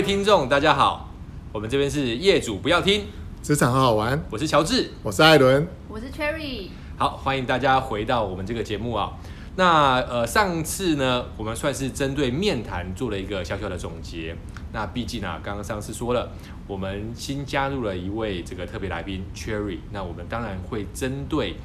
[0.00, 1.10] 位听众，大家好，
[1.52, 3.04] 我们这边是业主不要听，
[3.42, 4.18] 职场好好玩。
[4.30, 6.70] 我是乔治，我是艾伦，我是 Cherry。
[6.96, 9.12] 好，欢迎大家回到我们这个节目啊。
[9.56, 14.34] 那呃，上次呢，我们算是针对面谈做了一个小小的总结。
[14.72, 16.30] 那毕竟啊，刚刚上次说了，
[16.66, 19.80] 我们新加入了一位这个特别来宾 Cherry。
[19.92, 21.56] 那我们当然会针对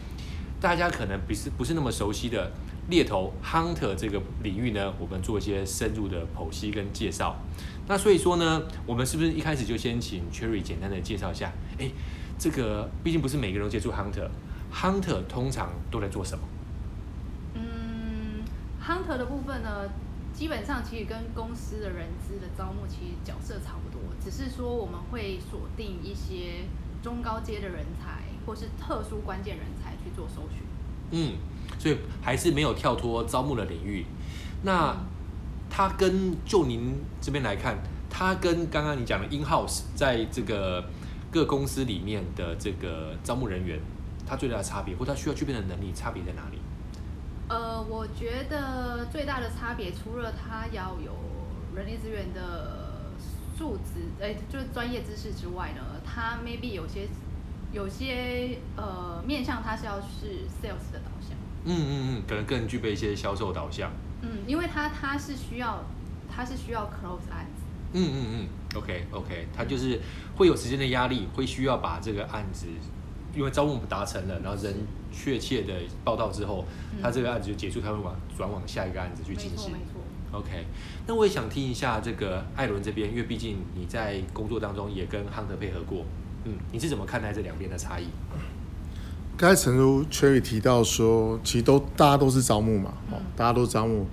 [0.59, 2.51] 大家可能不是不是那么熟悉的
[2.89, 7.37] 猎头 Hunter 这个领域呢，我们做一些深入的剖析跟介绍。
[7.87, 11.51] 那所以说呢，我们是不是一开始就先请 Cherry 简单的介绍一下？
[11.77, 11.89] 哎，
[12.37, 16.43] 这个毕竟不是每个人都接触 Hunter，Hunter 通常都在做什么
[17.53, 18.43] 嗯
[18.83, 19.87] ？Hunter 的部分呢，
[20.33, 26.65] 基本上其实跟公司的人资的招募其实角色差不多，只是说我们会锁定一些
[27.03, 30.63] 中高阶的人才，或是特殊关键人才去做搜寻。
[31.11, 31.37] 嗯，
[31.77, 34.03] 所以还是没有跳脱招募的领域。
[34.63, 34.97] 那
[35.69, 37.77] 他跟就您这边来看，
[38.09, 40.83] 他跟刚刚你讲的 in house 在这个
[41.31, 43.79] 各公司里面的这个招募人员，
[44.25, 46.59] 他最大的差别，或他需要具备的能力差别在哪里？
[47.47, 51.11] 呃，我觉得最大的差别，除了他要有
[51.75, 53.11] 人力资源的
[53.57, 57.07] 素质，哎，就是专业知识之外呢，他 maybe 有些
[57.71, 61.37] 有些呃面向，他是要是 sales 的导向。
[61.65, 63.91] 嗯嗯嗯，可能更具备一些销售导向。
[64.25, 65.83] 嗯，因为他他是需要
[66.29, 67.63] 他是需要 close 案子。
[67.93, 70.01] 嗯嗯嗯，OK OK，他就是
[70.35, 72.67] 会有时间的压力，会需要把这个案子。
[73.35, 74.73] 因为招募达成了，然后人
[75.11, 75.73] 确切的
[76.05, 79.73] 报道之后，嗯、他这个案子就结束，他会往转往下一个案子去进行。
[79.73, 80.65] 没错，OK，
[81.05, 86.05] 那我也想听一下这个艾伦这边，因为毕竟你在工作当中也跟 Hunter 配合过，
[86.45, 88.07] 嗯，你是怎么看待这两边的差异？
[89.37, 94.05] 刚才陈如 Cherry 提到说，其实都大家都是招募嘛，哦、嗯，大家都招募，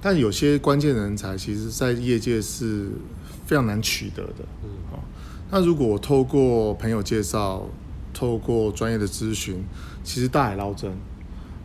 [0.00, 2.90] 但有些关键人才，其实在业界是
[3.46, 4.44] 非常难取得的。
[4.62, 5.02] 嗯，好，
[5.50, 7.66] 那如果我透过朋友介绍。
[8.16, 9.64] 透过专业的咨询，
[10.04, 10.96] 其实大海捞针。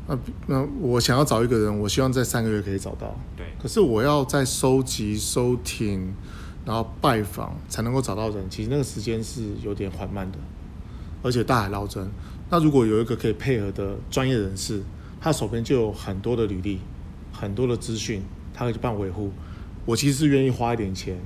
[0.07, 0.17] 那
[0.47, 3.15] 那我想要找一个人，我希望在三个月可以找到。
[3.37, 3.45] 对。
[3.61, 6.11] 可是我要在收集、收听，
[6.65, 10.39] 然后拜访才能够找到人，其实那个时间是有点缓慢的，
[11.21, 12.09] 而且大海捞针。
[12.49, 14.81] 那如果有一个可以配合的专业人士，
[15.21, 16.79] 他手边就有很多的履历、
[17.31, 18.21] 很多的资讯，
[18.53, 19.31] 他可以去帮我维护。
[19.85, 21.17] 我其实是愿意花一点钱。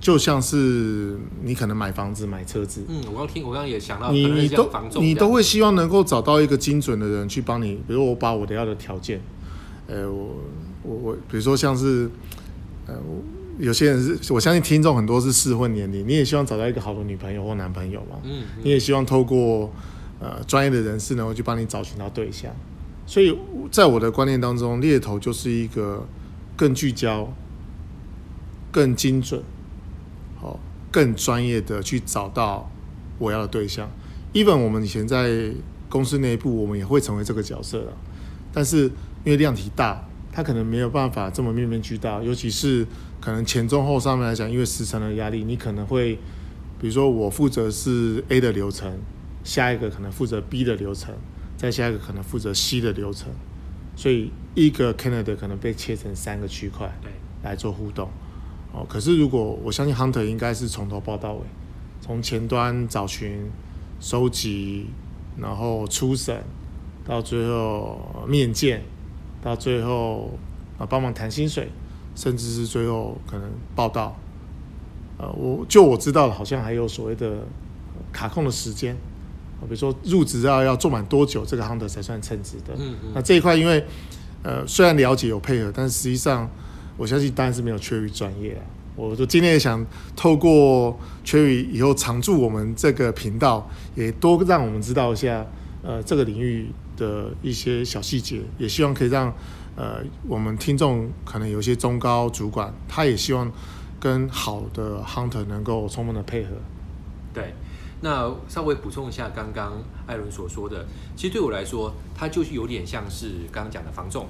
[0.00, 4.70] 就像是你可能买房子、买车子，嗯，我刚听，我刚刚也想到，你你都
[5.00, 9.20] 你都会希望能够找到一个精准的人去帮你，比如我把我的要的条件，
[9.88, 10.36] 呃，我
[10.84, 12.08] 我我，比如说像是，
[12.86, 12.94] 呃，
[13.58, 19.72] 有些人是，我相信听众很多是适婚年龄，你也希望找到一个好的女朋友或男朋友嘛，嗯，嗯，你也希望透过
[20.20, 22.54] 呃专业的人士能够去帮你找寻到对象，
[23.06, 23.36] 所以
[23.70, 26.06] 在我的观念当中，猎头就是一个
[26.56, 27.32] 更聚焦、
[28.70, 29.42] 更精准。
[30.40, 30.60] 好，
[30.92, 32.70] 更专业的去找到
[33.18, 33.90] 我要的对象。
[34.34, 35.50] even 我们以前在
[35.88, 37.92] 公司内部，我们也会成为这个角色了。
[38.52, 38.84] 但是
[39.24, 42.22] 因为量体大，他可能没有办法这么面面俱到。
[42.22, 42.86] 尤其是
[43.20, 46.14] 可能前中后上面来讲，因为时程的压力，你可能会，
[46.80, 48.98] 比如说我负责是 A 的流程，
[49.42, 51.14] 下一个可能负责 B 的流程，
[51.56, 53.28] 再下一个可能负责 C 的流程，
[53.96, 57.10] 所以一个 candidate 可能被切成三个区块，对，
[57.42, 58.08] 来做互动。
[58.72, 61.40] 哦，可是如果我相信 Hunter 应该是从头报到尾，
[62.00, 63.50] 从前端找寻、
[63.98, 64.86] 收集，
[65.36, 66.44] 然后初审，
[67.04, 68.82] 到最后面见，
[69.42, 70.38] 到最后
[70.78, 71.70] 啊帮忙谈薪水，
[72.18, 74.14] 甚至是最后可能报道。
[75.18, 77.46] 呃，我就我知道的，好像还有所谓的
[78.12, 78.96] 卡控的时间，
[79.60, 82.74] 比如说入职要要做满多久，这个 Hunter 才算称职的。
[82.76, 83.12] 嗯嗯。
[83.14, 83.84] 那这一块因为
[84.42, 86.50] 呃虽然了解有配合，但是实际上。
[86.98, 88.62] 我相信当然是没有 Cherry 专业啊！
[88.96, 89.86] 我就今天也想
[90.16, 95.46] 透过 Cherry 以后常驻我们这个频道，也多让我们知道一下
[95.84, 99.32] 呃这个领域的一些小细节，也希望可以让
[99.78, 103.48] 呃我们听众可能有些中高主管，他也希望
[104.00, 106.50] 跟好的 Hunter 能够充分的配合。
[107.32, 107.54] 对，
[108.00, 110.84] 那稍微补充一下刚刚艾伦所说的，
[111.14, 114.26] 其实对我来说，它就是有点像是刚刚讲的房仲。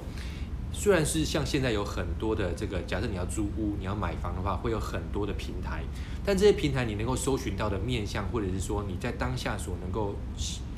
[0.71, 5.83] 虽然是像现在有很多的这个，假设你要租屋、你要买房的话，会有很多的平台，
[6.23, 10.13] 但这些平台你能够搜寻到的面向，或者是说你在当下所能够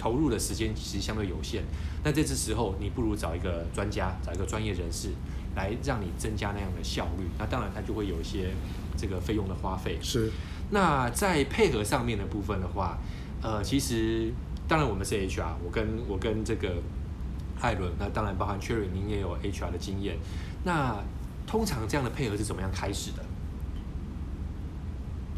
[0.02, 1.64] 投入的时间，其实相对有限。
[2.04, 5.10] 那这次时候，你不如找一个专家，找一个专业人士
[5.56, 7.26] 来让你增加那样的效率。
[7.38, 8.50] 那当然，它就会有一些
[8.98, 10.00] 这个费用的花费。
[10.02, 10.32] 是。
[10.72, 12.98] 那在配合上面的部分的话，
[13.44, 14.34] 呃，其实
[14.68, 16.74] 当然我们是 HR，我跟我跟这个。
[17.64, 20.18] 艾伦，那当然包含 Cherry，您也有 HR 的经验。
[20.64, 20.98] 那
[21.46, 23.24] 通常这样的配合是怎么样开始的？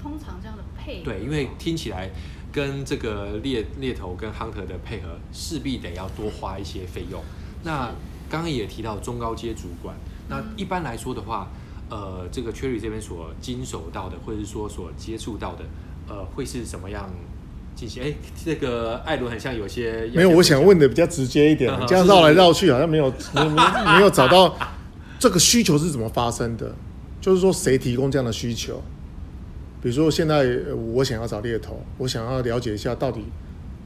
[0.01, 2.09] 通常这样的配合，对，因为听起来
[2.53, 7.19] 跟这个猎猎头跟 hunter 的配合，势必得要多花一些费用。
[7.63, 7.87] 那
[8.29, 9.95] 刚刚也提到中高阶主管，
[10.29, 11.49] 那一般来说的话，
[11.89, 15.65] 呃，这个 Cherry 这边所经手到的，或者是说所接触到的，
[16.07, 17.09] 呃，会是什么样
[17.75, 18.03] 进行？
[18.03, 18.13] 哎，
[18.45, 23.43] 这个艾伦很像有些没有，我想问的比较直接一点，这样绕来绕去，好像没有没
[23.95, 24.55] 没有找到
[25.17, 26.75] 这个需求是怎么发生的，
[27.19, 28.79] 就是说谁提供这样的需求？
[29.83, 30.45] 比如说现在
[30.93, 33.25] 我想要找猎头，我想要了解一下到底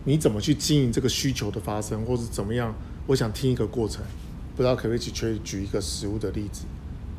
[0.03, 2.71] 你怎么去经营这个需求的发生，或是怎么样？
[3.07, 4.05] 我想听一个过程，
[4.55, 6.65] 不知道可不可以举举一个实物的例子？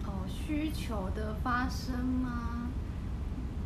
[0.07, 2.69] 哦，需求的发生吗？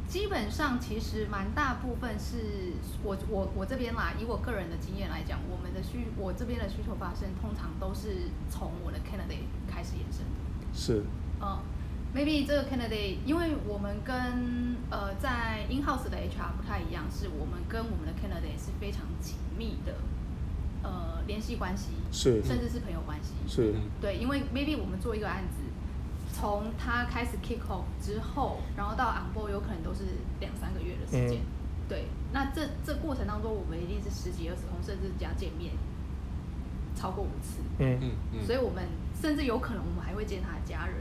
[0.08, 2.72] 基本上其实蛮大部分是
[3.04, 10.32] 我我我这边啦，以我个人的经验来讲，我们的需我这边的需求发生，通常都是从我的 candidate 开始延伸的。
[10.72, 11.02] 是。
[11.42, 11.58] 嗯。
[12.14, 19.94] Maybe 这个 candidate，因为我们跟呃在 in house 的 HR 不太一样，是我们跟我们的 candidate 是非常紧密的
[20.82, 25.62] 呃联系关系，是，甚至是朋友关系，是，对，因为 Maybe 我们做一个案子，
[26.34, 30.04] 从他开始 kick off 之后，然后到 on board 有可能都是
[30.38, 31.46] 两三个月的时间，嗯、
[31.88, 32.04] 对，
[32.34, 35.72] 那这这过程当中，我们一定是十几二十通，甚至加见面
[36.94, 37.98] 超过五次，嗯。
[38.02, 38.84] 嗯嗯，所以我们
[39.18, 40.96] 甚至有可能我们还会见他的家人。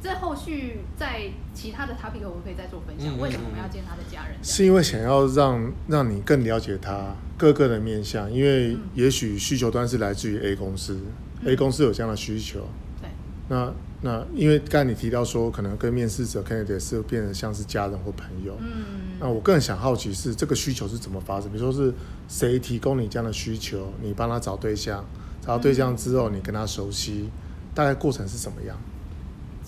[0.00, 1.22] 这后续在
[1.52, 3.18] 其他的 topic 我们可以再做分享。
[3.18, 4.36] 为什么我们要见他的家人？
[4.42, 11.00] 是因为想要让让你更了解他各个的面向，因为也许需求端是来自于 A 公司，
[11.40, 12.60] 嗯，A 公司有这样的需求。
[13.00, 13.10] 对。
[13.48, 18.56] 那那因为刚才你提到说，可能跟面试者 candidate 是变得像是家人或朋友。
[18.60, 19.18] 嗯。
[19.18, 21.50] 那我更想好奇是这个需求是怎么发生？
[21.50, 21.92] 比如说是
[22.28, 23.92] 谁提供你这样的需求？
[24.00, 25.04] 你帮他找对象，
[25.40, 27.28] 找到对象之后，你跟他熟悉，
[27.74, 28.76] 大概过程是什么样？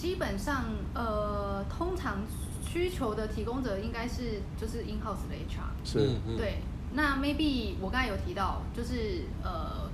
[0.00, 0.64] 基本上，
[0.94, 2.20] 呃，通常
[2.66, 5.98] 需求的提供者应该是就是 in house 的 HR，是，
[6.38, 6.62] 对。
[6.94, 9.90] 那 maybe 我刚才有提到，就是呃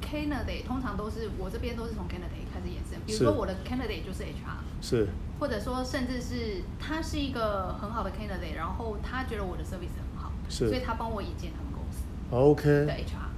[0.00, 5.08] ，candidate 通常都是我这边都是从 candidate 开始延伸，比如说我的 candidate 就是 HR，是，
[5.38, 11.98] 或者说甚至是他是一个很好的 candidate，然后他觉得我的 service 很好，是，所以他帮我引荐他们公司
[12.30, 12.64] ，OK。
[12.86, 13.28] 的 HR，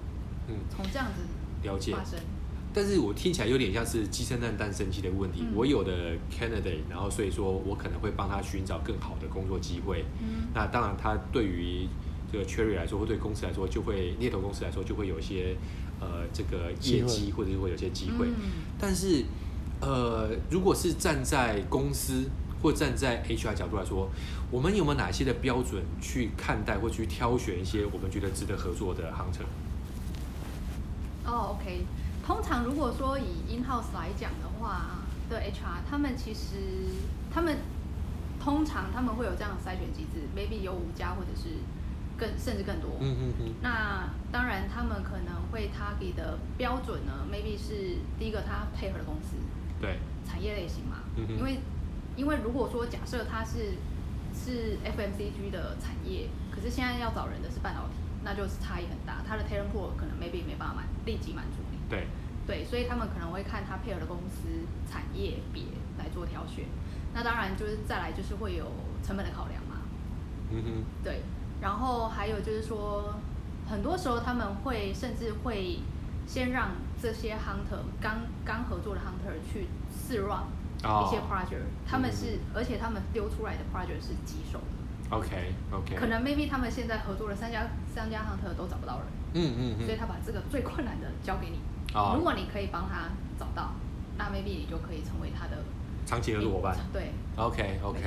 [0.46, 1.22] 嗯，从这样子
[1.68, 1.92] 了解。
[1.96, 2.20] 发生。
[2.74, 5.42] 但是我听起来有点像是鸡生蛋，蛋生鸡的问题。
[5.42, 10.04] 嗯、我有的 candidate，然后所以说我可能会帮他寻找更好的工作机会。
[10.20, 11.86] 嗯、那当然，他对于
[12.32, 15.54] 这个 Cherry 来说，或对公司来说，就会猎头公司来说，就会有一些
[16.00, 18.26] 呃这个业绩，或者是会有些机会。
[18.26, 19.24] 嗯、但是
[19.80, 22.24] 呃，如果是站在公司
[22.62, 24.08] 或站在 HR 角度来说，
[24.50, 29.44] 我们有没有哪些的标准去看待或去挑选一些我们觉得值得合作的 hunter？
[31.24, 31.84] 哦、oh，OK。
[32.24, 36.56] 通常如果说以 in house 来讲的话，的 HR 他们其实
[37.32, 37.58] 他们
[38.40, 41.58] 通常他们会有这样的筛选机制，maybe 有五家或者是
[42.16, 42.90] 更甚至更多。
[43.00, 43.54] 嗯嗯嗯。
[43.60, 49.36] 那当然他们可能会 target 的标准呢，maybe 是第一个他配合的公司，
[49.80, 50.98] 对，产业类型嘛。
[51.16, 51.36] 嗯哼。
[51.38, 51.58] 因为
[52.16, 53.74] 因为如果说假设他是
[54.32, 61.58] 是 FMCG 的产业，可是现在要找人的是半导体，那就是差异很大，他的 talent pool 可能 maybe 没办法满立即满足。
[61.92, 62.06] 对，
[62.46, 64.48] 对，所以他们可能会看他配合的公司
[64.90, 65.64] 产业别
[65.98, 66.64] 来做挑选。
[67.12, 68.64] 那当然就是再来就是会有
[69.04, 69.82] 成本的考量嘛。
[70.50, 70.84] 嗯哼。
[71.04, 71.20] 对，
[71.60, 73.14] 然后还有就是说，
[73.68, 75.80] 很多时候他们会甚至会
[76.26, 76.70] 先让
[77.02, 85.16] 这些 hunter 刚刚合作的 hunter 去试 run 一些 project，、哦、他们是、嗯、而且他们丢出来的 project 是棘手的。
[85.16, 85.94] OK OK。
[85.94, 89.06] 可能 maybe 他们现在合作的三家三家 hunter 都找不到人。
[89.34, 89.84] 嗯嗯嗯。
[89.84, 91.58] 所以他把这个最困难的交给你。
[91.94, 93.72] 哦、如果你可以帮他找到，
[94.16, 95.62] 那 maybe 你就可以成为他的
[96.06, 96.76] 长期合作伙伴。
[96.92, 98.00] 对，OK OK，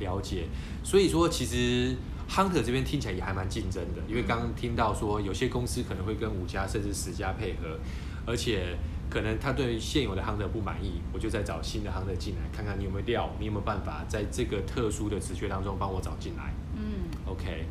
[0.00, 0.46] 了解。
[0.84, 1.96] 所以说，其实
[2.28, 7.78] Hunter 这边听起来也还蛮竞争的，因为刚刚听到说有些公司可能会跟五家甚至十家配合，
[8.26, 8.76] 而且
[9.08, 16.52] 可能他对现有的 Hunter 不满意，我就再找新的 Hunter 进来，看看你有没有料，你有没有办法在这个特殊的职缺当中帮我找进来。
[16.74, 17.64] 嗯，OK。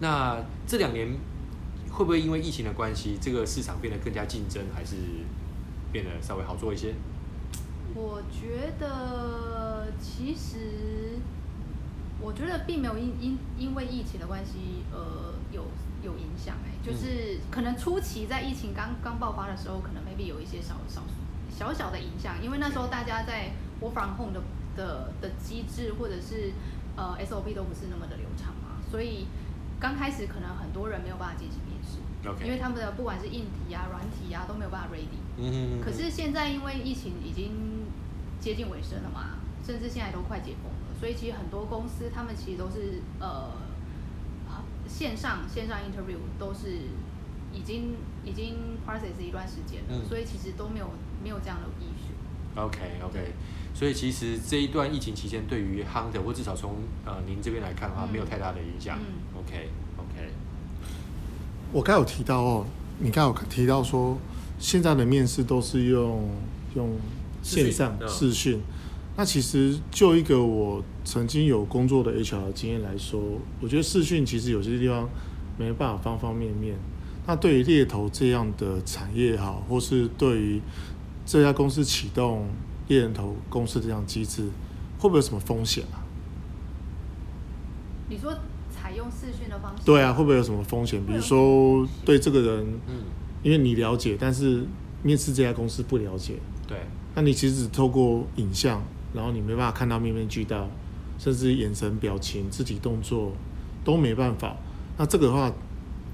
[0.00, 1.08] 那这两年。
[1.96, 4.96] 会不会因为疫情的关系，这个市场变得更加竞争，还是
[5.90, 6.92] 变得稍微好做一些？
[7.94, 11.18] 我觉得其实，
[12.20, 15.64] 我觉得并没有因因因为疫情的关系，呃，有
[16.02, 21.00] 有影响哎，就是可能初期在疫情刚刚爆发的时候，可能 maybe 有一些小小
[21.50, 24.42] 小小的影响，因为那时候大家在 work from home 的
[24.76, 26.52] 的的机制或者是
[26.94, 29.26] 呃 SOP 都不是那么的流畅嘛，所以
[29.80, 31.60] 刚开始可能很多人没有办法进行。
[32.24, 32.46] Okay.
[32.46, 35.20] 因为他们的不管是硬体啊、软体啊都没有办法 ready。
[35.36, 35.80] 嗯。
[35.80, 37.86] 可是现在因为疫情已经
[38.40, 43.52] 接近尾声了嘛，甚至现在都快解封了，所以其实很多公司他们其实都是呃
[44.88, 46.78] 线上线上 interview 都是
[47.52, 50.90] 已经已经 process 一段时间了，嗯、所以其实都没有
[51.22, 52.60] 没有这样的 issue。
[52.60, 53.34] OK OK，
[53.72, 58.98] 所以其实这一段疫情期间，对于 Hunter 或至少从呃您这边来看的话，嗯、没有太大的影响。
[58.98, 60.30] 嗯、OK OK，
[61.72, 62.66] 我刚有提到哦，
[62.98, 64.18] 你刚有提到说
[64.58, 66.28] 现在的面试都是用
[66.74, 66.96] 用
[67.42, 68.60] 线上视讯。
[69.16, 73.18] 那其实就一个我曾经有工作的 HR 经验来说，
[73.62, 75.08] 我觉得视讯其实有些地方
[75.56, 76.76] 没办法方方面面。
[77.26, 80.60] 那对于猎头这样的产业也好，或是对于
[81.24, 82.46] 这家公司启动
[82.88, 84.42] 猎人头公司这样机制，
[84.98, 86.04] 会不会有什么风险啊？
[88.08, 88.38] 你说采
[88.96, 89.82] 用视讯的方式？
[89.84, 91.04] 对啊，会不会有什么风险？
[91.06, 92.94] 比如说对这个人，嗯，
[93.42, 94.64] 因为你了解，但是
[95.02, 96.34] 面试这家公司不了解，
[96.66, 96.78] 对，
[97.14, 98.82] 那你其实只透过影像。
[99.14, 100.68] 然后你没办法看到面面俱到，
[101.18, 103.32] 甚至眼神、表情、肢体动作
[103.82, 104.54] 都没办法。
[104.98, 105.48] 那这个的话，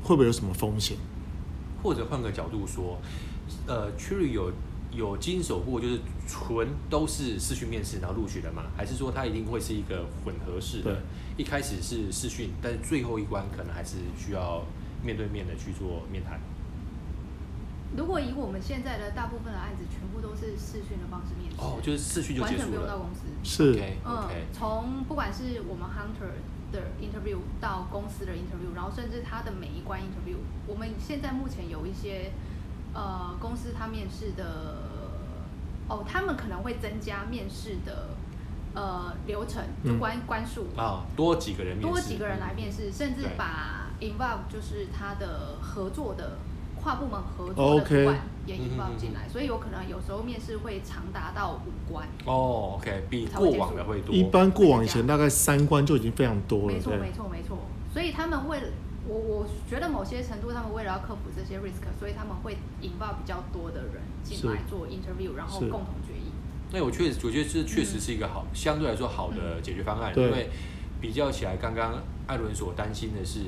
[0.05, 0.97] 会不会有什么风险？
[1.83, 2.97] 或者换个角度说，
[3.67, 4.53] 呃，Cherry 有
[4.95, 8.65] 有经手过，就是纯都是视讯面试然后录取的吗？
[8.77, 10.93] 还是说它一定会是一个混合式的？
[10.93, 11.01] 对
[11.39, 14.63] 一开始是视讯，但是最后一关可能还是需要
[15.03, 16.39] 面对面的去做面谈。
[17.97, 23.21] 如果以我们现在的大部分的案子，全部都是视讯的方式面试，哦，就是视讯就结束了，完全不用到公司。
[23.43, 24.45] 是，okay, okay.
[24.45, 26.33] 嗯，从不管是我们 hunter
[26.73, 32.33] 的 interview 到公司的 interview，然后甚至他的每一关 interview，我们现在目前有一些
[32.95, 34.77] 呃公司他面试的，
[35.89, 38.09] 哦，他们可能会增加面试的
[38.75, 46.39] 呃流程，就关、嗯、关数啊，多几个人面试，多几个人来面试，嗯、甚至把 involve 就是他的合作的。
[46.85, 52.05] 跨部门合作的主管也引爆进来，所以有可能有时候面试会长达到五关。
[52.25, 54.13] 哦，OK，比过往的会多。
[54.13, 56.67] 一般过往以前大概三关就已经非常多了。
[56.67, 57.57] 没错，没错，没错。
[57.93, 58.67] 所以他们为了
[59.09, 66.33] 我，我觉得某些程度，他们为了要克服这些 risk，所以他们会引爆比较多的人进来做 interview，然后共同决议。
[66.73, 70.49] 那我确实，我觉得这确实是一个好，相对来说好的解决方案，因为
[71.01, 73.41] 比较起来，刚刚艾伦所担心的是。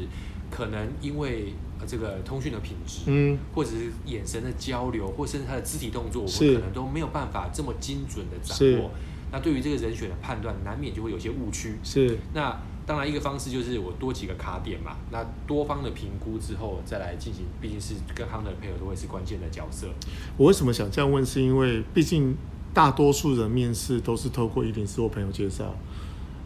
[0.50, 1.52] 可能因为
[1.84, 8.90] 这个通讯的品质，嗯，或者是眼神的交流，或甚至他的肢体动作，我们可能都没有办法这么精准的掌握。
[9.34, 11.74] 是那对于这个人选的判断，难免就会有些误区。
[11.82, 12.16] 是。
[12.32, 19.88] 那当然一个方式就是我多几个卡点嘛，那多方的评估之后再来进行，毕竟是跟 Hunter 的配合都会是关键的角色。
[20.36, 21.26] 我为什么想这样问？
[21.26, 22.36] 是因为毕竟
[22.72, 25.74] 大多数人面试都是透过104或朋友介绍。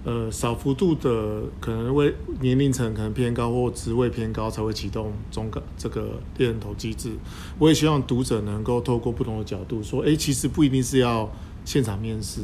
[0.04, 7.12] 呃，少幅度的可能为年龄层可能偏高或职位偏高才会启动中个这个猎人头机制。
[7.58, 11.28] 我也希望读者能够透过不同的角度说，哎，其实不一定是要
[11.64, 12.42] 现场面试，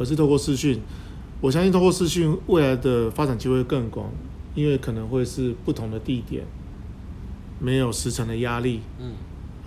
[0.00, 0.80] 而是透过视讯。
[1.40, 4.10] 我相信透过视讯未来的发展机会更广，
[4.56, 6.44] 因为可能会是不同的地点，
[7.60, 9.12] 没有时程的压力，嗯，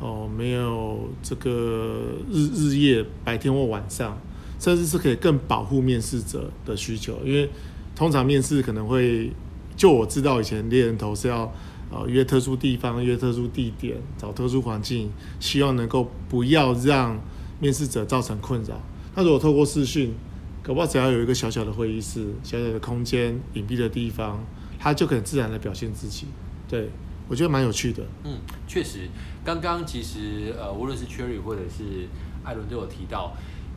[0.02, 4.18] 哦，没有这个日日夜白天或晚上。
[4.60, 7.50] 甚至是可以更保护面试者的需求，因为
[7.98, 9.30] 通常面试可能会，
[9.76, 11.52] 就我知道以前猎人头是要
[11.92, 15.12] 呃约特殊地方、约特殊地点、找特殊环境，
[15.42, 17.20] 希望能够不要让
[17.60, 18.82] 面试者造成困扰。
[19.16, 20.14] 那如果透过视讯，
[20.62, 24.44] 搞不好只要有一个小小的会议室、小小的空间、隐蔽的地方，
[24.80, 26.28] 他就可以自然的表现自己。
[26.68, 26.90] 对，
[27.28, 28.04] 我觉得蛮有趣的。
[28.24, 29.10] 嗯，确实，
[29.44, 32.08] 刚刚其实呃，无论是 Cherry 或者是
[32.44, 33.34] 艾伦都有提到。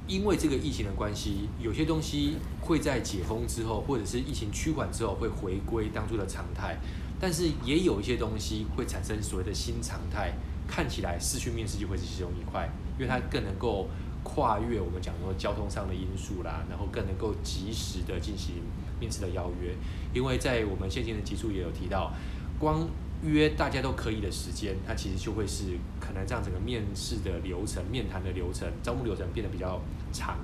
[0.09, 6.79] 因为这个疫情的关系，有些东西会在解封之后，或者是疫情趋缓之后，会回归当初的常态。
[7.19, 10.33] 但是也有一些东西会产生所谓的新常态，
[10.69, 13.89] 看起来视讯面试就会是其中一块，因为它更能够
[14.27, 18.57] 跨越我们讲说交通上的因素啦，然后更能够及时的进行
[18.99, 19.73] 面试的邀约。
[20.13, 22.13] 因为在我们现今的集数也有提到，
[22.59, 22.89] 光
[23.23, 29.81] 约大家都可以的时间，它其实就会是可能这样整个面试的流程、面谈的流程、招募流程变得比较
[30.13, 30.37] 长。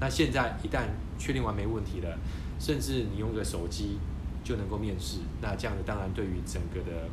[0.00, 0.88] 那现在一旦
[1.18, 2.18] 确定完没问题了，
[2.58, 3.98] 甚至你用个手机
[4.42, 7.08] 就能够面试，那这样子当然对于整个的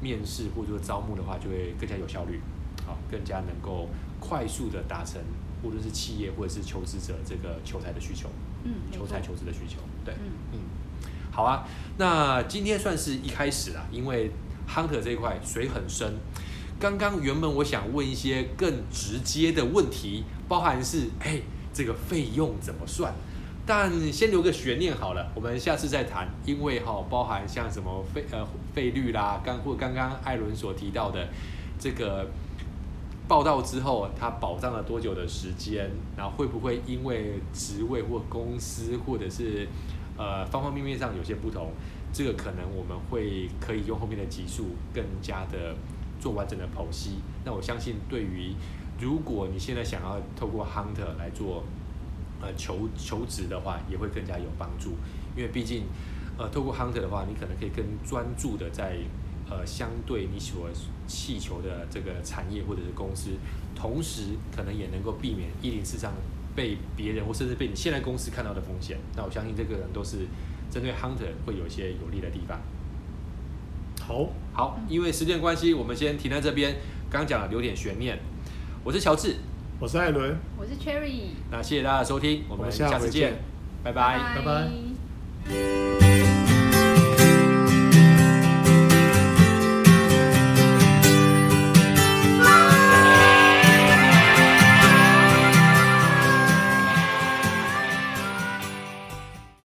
[0.00, 2.40] 面试或者说招募的话，就会更加有效率，
[2.86, 3.88] 好，更加能够
[4.20, 5.20] 快速的达成，
[5.64, 8.28] 无论是企业或者是求职者这个求财的需求，
[8.64, 10.58] 嗯，求财求职的需求，对，嗯嗯，
[11.30, 11.66] 好啊，
[11.98, 14.30] 那今天算是一开始啦，因为。
[14.66, 16.10] Hunter 这一块水很深，
[16.80, 21.38] 刚刚原本我想问一些更直接的问题，包含是哎
[21.70, 23.12] 这个费用怎么算，
[23.66, 28.42] 但先留个悬念好了，我们下次再谈，因为哈、哦、包含像什么费呃
[28.74, 31.28] 费率啦，刚或刚刚艾伦所提到的
[31.78, 32.26] 这个
[33.26, 35.90] 报到之后，他保障了多久的时间？
[36.16, 39.66] 然后会不会因为职位或公司或者是
[40.16, 41.70] 呃方方面面上有些不同？
[42.12, 45.74] 这个可能我们会可以用后面的集数更加的
[46.20, 47.16] 做完整的剖析。
[47.44, 48.54] 那我相信，对于
[49.00, 51.64] 如果你现在想要透过 Hunter 来做
[52.40, 54.90] 呃求求职的话，也会更加有帮助。
[55.34, 55.84] 因为毕竟
[56.38, 58.98] 呃透过 Hunter 的话，你可能可以更专注的在
[59.50, 60.68] 呃相对你所
[61.06, 63.30] 气求的这个产业或者是公司，
[63.74, 66.12] 同时可能也能够避免一零四上
[66.54, 68.98] 被别人或甚至被你现在公司看到的风险。
[69.16, 70.26] 那我相信这个人都是。
[70.70, 72.60] 针对 Hunter 会有一些有利的地方。
[74.00, 76.74] 好，好，因为时间关系，我们先停在这边。
[77.08, 78.18] 刚刚讲了留点悬念，
[78.82, 79.36] 我是乔治，
[79.78, 81.28] 我是艾伦，我是 Cherry。
[81.48, 83.34] 那谢谢大家的收听，我们下次见，
[83.84, 85.73] 拜拜，拜拜。